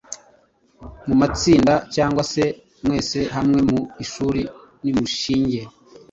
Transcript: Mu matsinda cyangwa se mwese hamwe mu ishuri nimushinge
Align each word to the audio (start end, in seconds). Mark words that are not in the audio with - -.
Mu 1.07 1.15
matsinda 1.21 1.73
cyangwa 1.95 2.23
se 2.31 2.43
mwese 2.85 3.19
hamwe 3.35 3.59
mu 3.69 3.79
ishuri 4.03 4.41
nimushinge 4.83 5.61